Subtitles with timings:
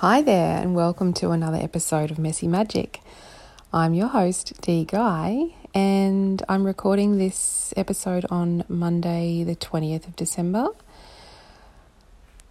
[0.00, 3.00] Hi there, and welcome to another episode of Messy Magic.
[3.72, 10.14] I'm your host, Dee Guy, and I'm recording this episode on Monday, the 20th of
[10.14, 10.68] December,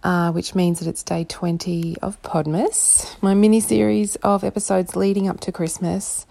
[0.02, 5.28] uh, which means that it's day 20 of Podmas, my mini series of episodes leading
[5.28, 6.26] up to Christmas.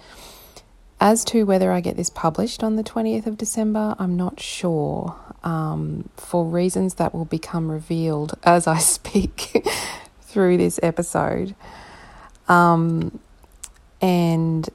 [1.00, 5.16] As to whether I get this published on the 20th of December, I'm not sure
[5.46, 9.66] um, for reasons that will become revealed as I speak
[10.36, 11.56] through this episode.
[12.50, 13.20] Um,
[14.02, 14.70] and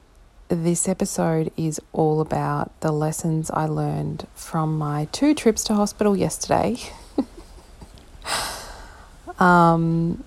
[0.47, 6.17] this episode is all about the lessons I learned from my two trips to hospital
[6.17, 6.77] yesterday.
[9.39, 10.23] um,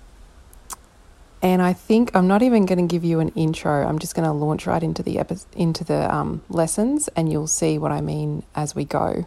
[1.43, 3.85] and I think I'm not even going to give you an intro.
[3.85, 7.49] I'm just going to launch right into the epi- into the um, lessons, and you'll
[7.49, 9.27] see what I mean as we go.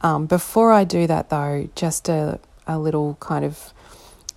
[0.00, 3.72] Um, before I do that, though, just a a little kind of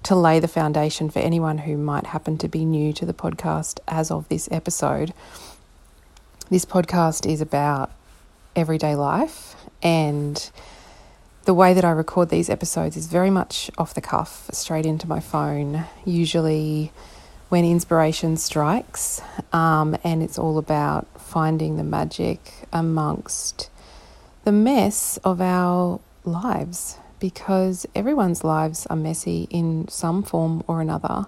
[0.04, 3.80] to lay the foundation for anyone who might happen to be new to the podcast
[3.88, 5.14] as of this episode.
[6.50, 7.92] This podcast is about
[8.56, 10.50] everyday life, and
[11.46, 15.08] the way that I record these episodes is very much off the cuff, straight into
[15.08, 16.92] my phone, usually
[17.50, 19.22] when inspiration strikes,
[19.54, 23.70] um, and it's all about finding the magic amongst
[24.44, 31.28] the mess of our lives because everyone's lives are messy in some form or another.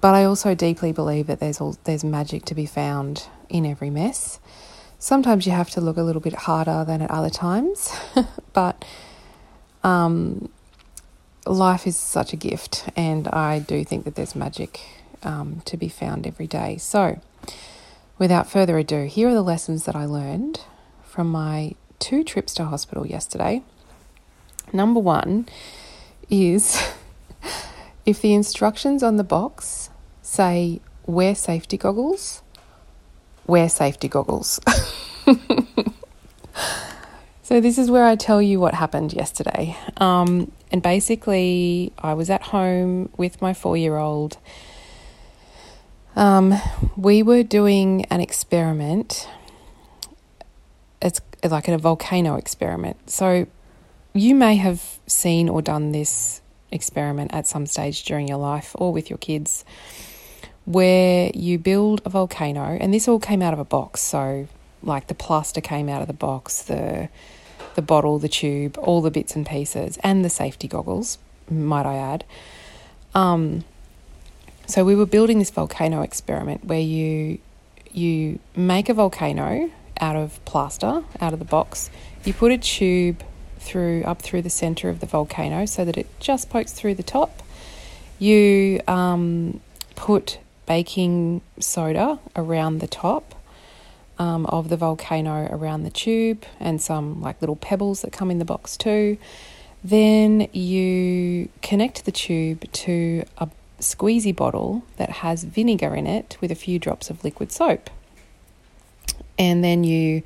[0.00, 3.90] But I also deeply believe that there's all, there's magic to be found in every
[3.90, 4.38] mess.
[4.98, 7.92] Sometimes you have to look a little bit harder than at other times,
[8.52, 8.84] but
[9.84, 10.48] um,
[11.46, 14.80] life is such a gift, and I do think that there's magic
[15.22, 16.76] um, to be found every day.
[16.78, 17.20] So,
[18.18, 20.60] without further ado, here are the lessons that I learned
[21.02, 23.62] from my two trips to hospital yesterday.
[24.72, 25.48] Number one
[26.30, 26.82] is
[28.06, 29.90] if the instructions on the box
[30.22, 32.42] say wear safety goggles,
[33.46, 34.60] wear safety goggles.
[37.42, 39.76] so, this is where I tell you what happened yesterday.
[39.96, 44.38] Um, and basically, I was at home with my four year old.
[46.14, 46.54] Um,
[46.96, 49.28] we were doing an experiment.
[51.00, 53.08] It's like a volcano experiment.
[53.08, 53.46] So,
[54.18, 56.40] you may have seen or done this
[56.70, 59.64] experiment at some stage during your life or with your kids
[60.64, 64.00] where you build a volcano and this all came out of a box.
[64.02, 64.48] So
[64.82, 67.08] like the plaster came out of the box the
[67.74, 71.18] the bottle the tube all the bits and pieces and the safety goggles
[71.50, 72.24] might i add.
[73.14, 73.64] Um,
[74.66, 77.38] so we were building this volcano experiment where you
[77.90, 79.70] you make a volcano
[80.00, 81.90] out of plaster out of the box.
[82.24, 83.22] You put a tube
[83.60, 87.02] through up through the center of the volcano so that it just pokes through the
[87.02, 87.42] top.
[88.18, 89.60] You um,
[89.94, 93.34] put baking soda around the top
[94.18, 98.38] um, of the volcano around the tube and some like little pebbles that come in
[98.38, 99.16] the box too.
[99.82, 103.48] Then you connect the tube to a
[103.80, 107.90] squeezy bottle that has vinegar in it with a few drops of liquid soap.
[109.38, 110.22] And then you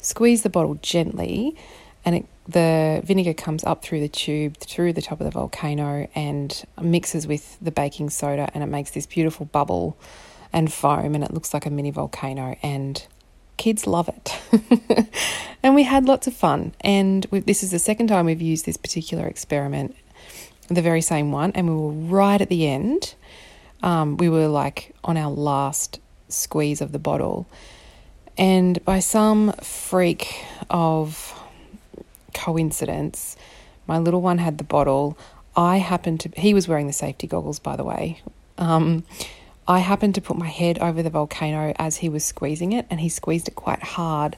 [0.00, 1.54] squeeze the bottle gently
[2.06, 6.08] and it the vinegar comes up through the tube, through the top of the volcano,
[6.14, 9.98] and mixes with the baking soda, and it makes this beautiful bubble
[10.52, 12.56] and foam, and it looks like a mini volcano.
[12.62, 13.04] And
[13.56, 15.10] kids love it.
[15.62, 16.72] and we had lots of fun.
[16.82, 19.96] And we, this is the second time we've used this particular experiment,
[20.68, 23.14] the very same one, and we were right at the end.
[23.82, 27.48] Um, we were like on our last squeeze of the bottle.
[28.38, 31.32] And by some freak of
[32.36, 33.36] coincidence.
[33.86, 35.16] My little one had the bottle.
[35.56, 38.20] I happened to, he was wearing the safety goggles, by the way.
[38.58, 39.04] Um,
[39.66, 43.00] I happened to put my head over the volcano as he was squeezing it, and
[43.00, 44.36] he squeezed it quite hard.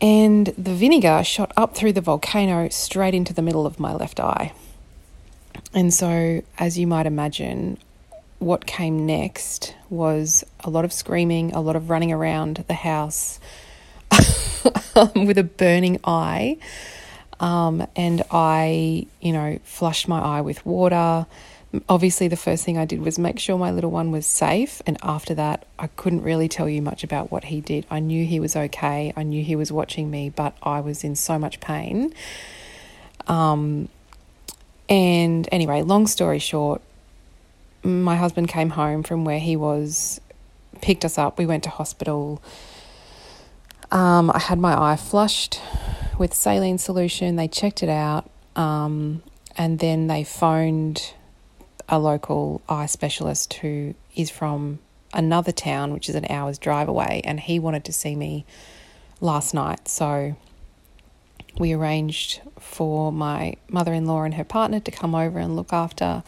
[0.00, 4.20] And the vinegar shot up through the volcano straight into the middle of my left
[4.20, 4.52] eye.
[5.74, 7.78] And so, as you might imagine,
[8.38, 13.40] what came next was a lot of screaming, a lot of running around the house,
[15.14, 16.58] with a burning eye.
[17.38, 21.26] Um, and I, you know, flushed my eye with water.
[21.88, 24.80] Obviously, the first thing I did was make sure my little one was safe.
[24.86, 27.86] And after that, I couldn't really tell you much about what he did.
[27.90, 31.16] I knew he was okay, I knew he was watching me, but I was in
[31.16, 32.14] so much pain.
[33.26, 33.88] Um,
[34.88, 36.80] and anyway, long story short,
[37.82, 40.20] my husband came home from where he was,
[40.80, 42.42] picked us up, we went to hospital.
[43.96, 45.58] Um, I had my eye flushed
[46.18, 47.36] with saline solution.
[47.36, 49.22] They checked it out, um,
[49.56, 51.14] and then they phoned
[51.88, 54.80] a local eye specialist who is from
[55.14, 58.44] another town, which is an hour's drive away, and he wanted to see me
[59.22, 59.88] last night.
[59.88, 60.36] So
[61.58, 65.72] we arranged for my mother in law and her partner to come over and look
[65.72, 66.22] after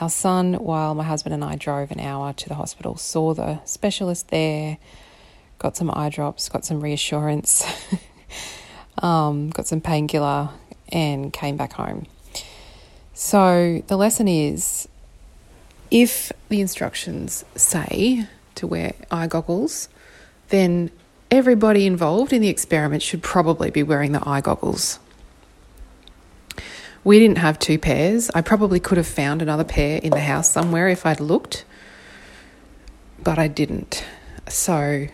[0.00, 3.62] our son while my husband and I drove an hour to the hospital, saw the
[3.66, 4.78] specialist there,
[5.58, 7.64] got some eye drops, got some reassurance,
[8.98, 10.50] um, got some painkiller,
[10.90, 12.06] and came back home.
[13.14, 14.88] So the lesson is
[15.90, 19.88] if the instructions say to wear eye goggles,
[20.48, 20.90] then
[21.30, 24.98] everybody involved in the experiment should probably be wearing the eye goggles.
[27.04, 28.30] We didn't have two pairs.
[28.34, 31.64] I probably could have found another pair in the house somewhere if I'd looked,
[33.22, 34.04] but I didn't.
[34.48, 35.08] So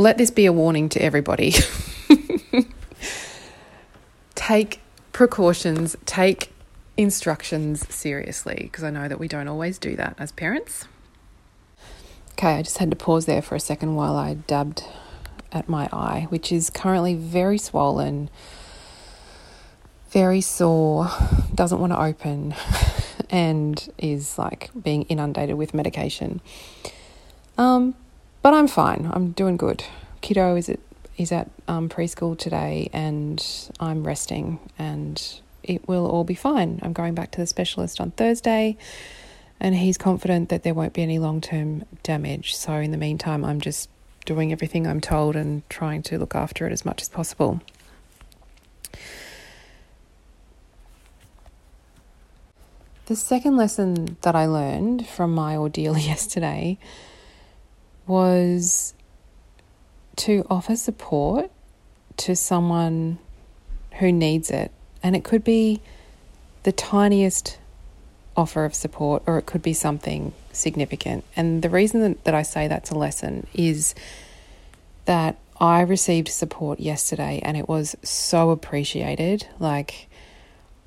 [0.00, 1.54] let this be a warning to everybody.
[4.34, 4.80] take
[5.12, 6.52] precautions, take
[6.96, 10.86] instructions seriously, because I know that we don't always do that as parents.
[12.32, 14.84] Okay, I just had to pause there for a second while I dabbed
[15.52, 18.30] at my eye, which is currently very swollen,
[20.10, 21.10] very sore,
[21.54, 22.54] doesn't want to open,
[23.30, 26.40] and is like being inundated with medication.
[27.58, 27.94] Um,
[28.42, 29.10] but I'm fine.
[29.12, 29.84] I'm doing good.
[30.20, 30.80] Kiddo is at
[31.16, 33.44] is at um, preschool today, and
[33.78, 36.80] I'm resting, and it will all be fine.
[36.82, 38.78] I'm going back to the specialist on Thursday,
[39.60, 42.56] and he's confident that there won't be any long term damage.
[42.56, 43.90] So in the meantime, I'm just
[44.24, 47.60] doing everything I'm told and trying to look after it as much as possible.
[53.06, 56.78] The second lesson that I learned from my ordeal yesterday
[58.10, 58.92] was
[60.16, 61.50] to offer support
[62.18, 63.18] to someone
[64.00, 64.72] who needs it.
[65.02, 65.80] And it could be
[66.64, 67.58] the tiniest
[68.36, 71.24] offer of support, or it could be something significant.
[71.36, 73.94] And the reason that, I say that's a lesson is
[75.04, 79.46] that I received support yesterday and it was so appreciated.
[79.58, 80.08] Like,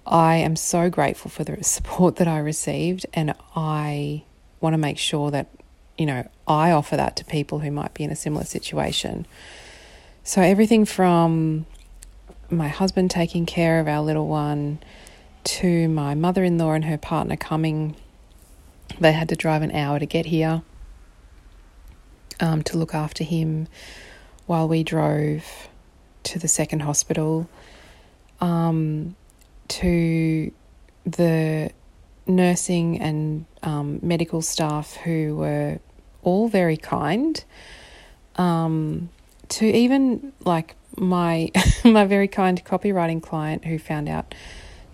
[0.05, 4.23] I am so grateful for the support that I received, and I
[4.59, 5.47] want to make sure that
[5.97, 9.25] you know, I offer that to people who might be in a similar situation.
[10.23, 11.65] So, everything from
[12.49, 14.79] my husband taking care of our little one
[15.43, 17.95] to my mother in law and her partner coming.
[18.99, 20.61] They had to drive an hour to get here
[22.39, 23.67] um, to look after him
[24.45, 25.67] while we drove
[26.23, 27.49] to the second hospital.
[28.39, 29.15] Um,
[29.69, 30.51] to
[31.05, 31.71] the
[32.27, 35.79] nursing and um, medical staff who were
[36.23, 37.43] all very kind.
[38.35, 39.09] Um,
[39.49, 41.51] to even like my
[41.83, 44.33] my very kind copywriting client who found out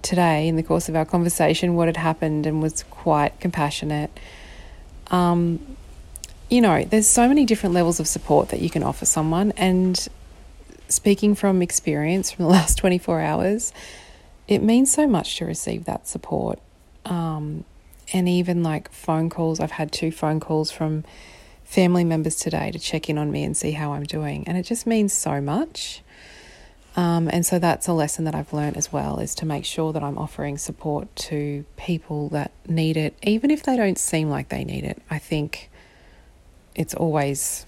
[0.02, 4.12] today in the course of our conversation what had happened and was quite compassionate.
[5.12, 5.76] Um,
[6.50, 10.08] you know, there's so many different levels of support that you can offer someone, and
[10.88, 13.74] speaking from experience from the last 24 hours,
[14.48, 16.60] it means so much to receive that support.
[17.10, 17.66] Um,
[18.14, 21.04] and even like phone calls, I've had two phone calls from
[21.64, 24.48] family members today to check in on me and see how I'm doing.
[24.48, 26.02] And it just means so much.
[26.96, 29.94] Um, and so that's a lesson that I've learned as well is to make sure
[29.94, 34.50] that I'm offering support to people that need it, even if they don't seem like
[34.50, 35.02] they need it.
[35.10, 35.70] I think
[36.76, 37.66] it's always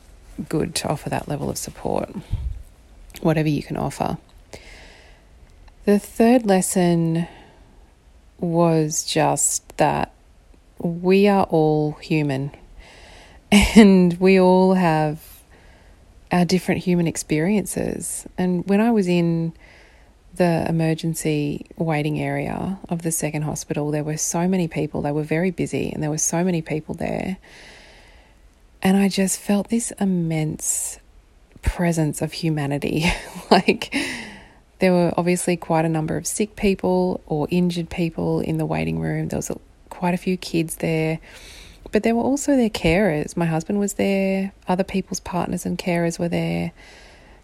[0.49, 2.09] good to offer that level of support,
[3.21, 4.17] whatever you can offer.
[5.85, 7.27] The third lesson
[8.41, 10.13] was just that
[10.79, 12.51] we are all human
[13.51, 15.21] and we all have
[16.31, 18.25] our different human experiences.
[18.37, 19.53] And when I was in
[20.35, 25.01] the emergency waiting area of the second hospital, there were so many people.
[25.01, 27.37] They were very busy and there were so many people there.
[28.81, 30.99] And I just felt this immense
[31.61, 33.05] presence of humanity.
[33.51, 33.93] like,
[34.81, 38.99] there were obviously quite a number of sick people or injured people in the waiting
[38.99, 39.27] room.
[39.27, 39.57] There was a,
[39.89, 41.19] quite a few kids there,
[41.91, 43.37] but there were also their carers.
[43.37, 46.71] My husband was there, other people's partners and carers were there,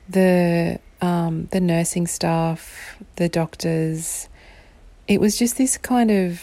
[0.09, 4.29] the um, the nursing staff, the doctors.
[5.07, 6.41] It was just this kind of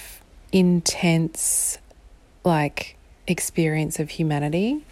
[0.52, 1.78] intense,
[2.44, 2.96] like
[3.26, 4.84] experience of humanity.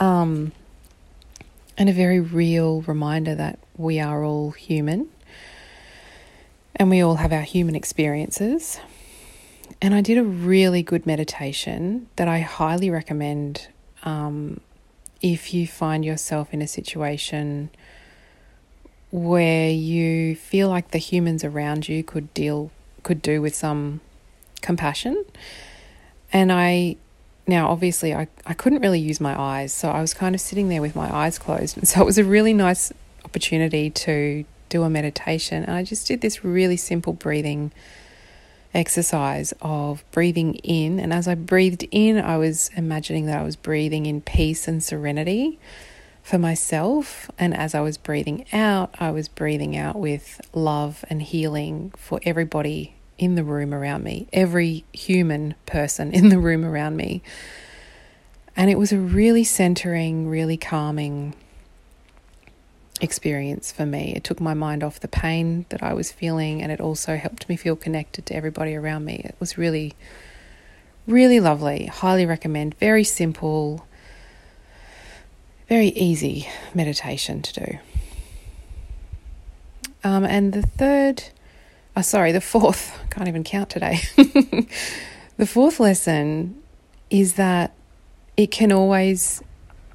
[0.00, 0.50] Um,
[1.78, 5.08] and a very real reminder that we are all human
[6.76, 8.80] and we all have our human experiences.
[9.80, 13.68] And I did a really good meditation that I highly recommend
[14.02, 14.60] um,
[15.20, 17.70] if you find yourself in a situation
[19.10, 22.70] where you feel like the humans around you could deal
[23.02, 24.00] could do with some
[24.60, 25.24] compassion.
[26.32, 26.96] And I,
[27.46, 29.72] now obviously, I, I couldn't really use my eyes.
[29.72, 31.76] So I was kind of sitting there with my eyes closed.
[31.76, 32.92] And so it was a really nice
[33.34, 35.64] opportunity to do a meditation.
[35.64, 37.72] And I just did this really simple breathing
[38.72, 41.00] exercise of breathing in.
[41.00, 44.80] And as I breathed in, I was imagining that I was breathing in peace and
[44.80, 45.58] serenity
[46.22, 47.28] for myself.
[47.36, 52.20] And as I was breathing out, I was breathing out with love and healing for
[52.22, 57.20] everybody in the room around me, every human person in the room around me.
[58.56, 61.34] And it was a really centering, really calming
[63.04, 64.12] experience for me.
[64.16, 67.48] It took my mind off the pain that I was feeling and it also helped
[67.48, 69.22] me feel connected to everybody around me.
[69.24, 69.94] It was really,
[71.06, 71.86] really lovely.
[71.86, 72.74] Highly recommend.
[72.78, 73.86] Very simple,
[75.68, 77.78] very easy meditation to do.
[80.02, 81.24] Um, and the third,
[81.96, 84.00] oh, sorry, the fourth, I can't even count today.
[85.36, 86.62] the fourth lesson
[87.08, 87.72] is that
[88.36, 89.42] it can always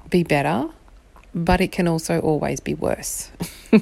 [0.08, 0.68] be better,
[1.34, 3.30] but it can also always be worse.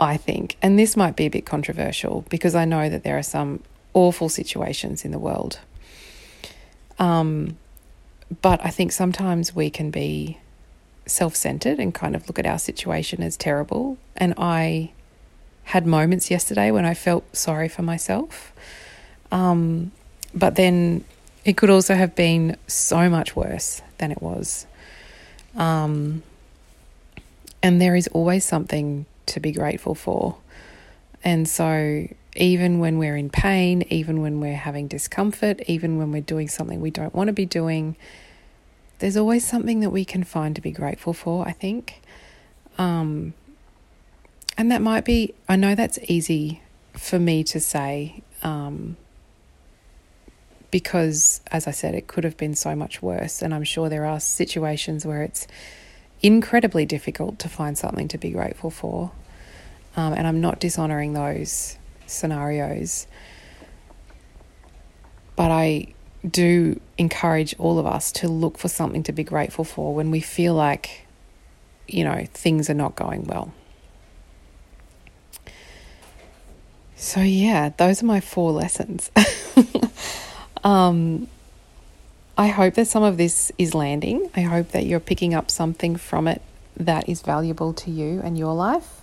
[0.00, 0.56] I think.
[0.60, 3.62] And this might be a bit controversial because I know that there are some
[3.94, 5.60] awful situations in the world.
[6.98, 7.56] Um,
[8.40, 10.38] but I think sometimes we can be
[11.06, 13.98] self centered and kind of look at our situation as terrible.
[14.16, 14.92] And I
[15.64, 18.52] had moments yesterday when I felt sorry for myself.
[19.30, 19.92] Um,
[20.34, 21.04] but then
[21.44, 24.66] it could also have been so much worse than it was.
[25.56, 26.22] Um,
[27.62, 30.36] and there is always something to be grateful for.
[31.24, 36.22] And so, even when we're in pain, even when we're having discomfort, even when we're
[36.22, 37.96] doing something we don't want to be doing,
[38.98, 42.00] there's always something that we can find to be grateful for, I think.
[42.78, 43.34] Um,
[44.56, 46.62] and that might be, I know that's easy
[46.94, 48.96] for me to say um,
[50.72, 53.42] because, as I said, it could have been so much worse.
[53.42, 55.46] And I'm sure there are situations where it's
[56.22, 59.12] incredibly difficult to find something to be grateful for.
[59.96, 61.76] Um, and I'm not dishonoring those
[62.06, 63.06] scenarios.
[65.36, 65.92] But I
[66.28, 70.20] do encourage all of us to look for something to be grateful for when we
[70.20, 71.06] feel like,
[71.86, 73.52] you know, things are not going well.
[76.96, 79.10] So, yeah, those are my four lessons.
[80.64, 81.28] um,
[82.36, 84.30] I hope that some of this is landing.
[84.34, 86.42] I hope that you're picking up something from it
[86.76, 89.00] that is valuable to you and your life.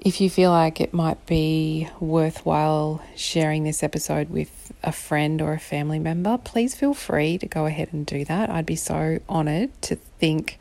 [0.00, 5.52] If you feel like it might be worthwhile sharing this episode with a friend or
[5.52, 8.48] a family member, please feel free to go ahead and do that.
[8.48, 10.58] I'd be so honored to think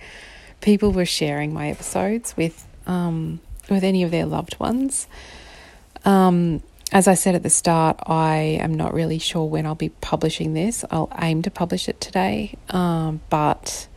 [0.60, 5.08] people were sharing my episodes with um, with any of their loved ones.
[6.04, 9.90] Um, as I said at the start, I am not really sure when I'll be
[9.90, 10.84] publishing this.
[10.90, 13.88] I'll aim to publish it today, um, but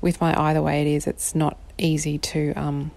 [0.00, 2.92] with my eye the way it is, it's not easy to um,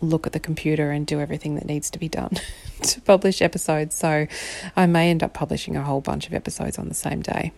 [0.00, 2.38] look at the computer and do everything that needs to be done
[2.82, 3.94] to publish episodes.
[3.94, 4.26] So
[4.74, 7.52] I may end up publishing a whole bunch of episodes on the same day.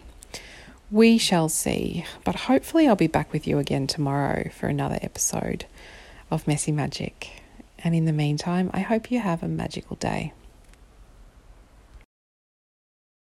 [0.91, 5.67] We shall see, but hopefully, I'll be back with you again tomorrow for another episode
[6.31, 7.43] of Messy Magic.
[7.83, 10.33] And in the meantime, I hope you have a magical day.